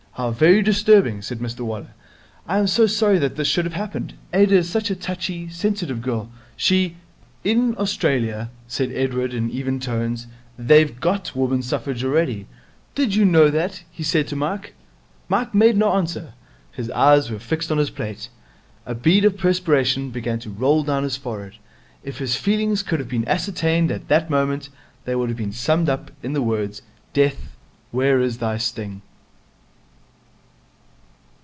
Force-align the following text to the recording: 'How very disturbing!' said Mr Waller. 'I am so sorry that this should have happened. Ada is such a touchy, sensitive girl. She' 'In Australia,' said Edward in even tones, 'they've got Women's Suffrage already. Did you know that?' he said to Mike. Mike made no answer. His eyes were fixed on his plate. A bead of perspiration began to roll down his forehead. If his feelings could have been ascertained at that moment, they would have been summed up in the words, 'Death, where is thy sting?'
'How 0.15 0.31
very 0.31 0.61
disturbing!' 0.61 1.21
said 1.21 1.39
Mr 1.39 1.61
Waller. 1.61 1.93
'I 2.45 2.59
am 2.59 2.67
so 2.67 2.85
sorry 2.85 3.17
that 3.19 3.37
this 3.37 3.47
should 3.47 3.63
have 3.63 3.73
happened. 3.73 4.13
Ada 4.33 4.57
is 4.57 4.69
such 4.69 4.91
a 4.91 4.95
touchy, 4.95 5.47
sensitive 5.47 6.01
girl. 6.01 6.29
She' 6.57 6.97
'In 7.45 7.75
Australia,' 7.77 8.51
said 8.67 8.91
Edward 8.91 9.33
in 9.33 9.49
even 9.49 9.79
tones, 9.79 10.27
'they've 10.59 10.99
got 10.99 11.33
Women's 11.33 11.67
Suffrage 11.69 12.03
already. 12.03 12.45
Did 12.93 13.15
you 13.15 13.23
know 13.23 13.49
that?' 13.49 13.83
he 13.89 14.03
said 14.03 14.27
to 14.27 14.35
Mike. 14.35 14.73
Mike 15.29 15.55
made 15.55 15.77
no 15.77 15.93
answer. 15.93 16.33
His 16.73 16.91
eyes 16.91 17.31
were 17.31 17.39
fixed 17.39 17.71
on 17.71 17.77
his 17.77 17.89
plate. 17.89 18.27
A 18.85 18.93
bead 18.93 19.23
of 19.23 19.37
perspiration 19.37 20.11
began 20.11 20.39
to 20.39 20.49
roll 20.49 20.83
down 20.83 21.03
his 21.03 21.15
forehead. 21.15 21.55
If 22.03 22.17
his 22.17 22.35
feelings 22.35 22.83
could 22.83 22.99
have 22.99 23.09
been 23.09 23.27
ascertained 23.29 23.91
at 23.91 24.09
that 24.09 24.29
moment, 24.29 24.69
they 25.05 25.15
would 25.15 25.29
have 25.29 25.37
been 25.37 25.53
summed 25.53 25.87
up 25.87 26.11
in 26.21 26.33
the 26.33 26.41
words, 26.43 26.81
'Death, 27.13 27.55
where 27.91 28.19
is 28.19 28.39
thy 28.39 28.57
sting?' 28.57 29.01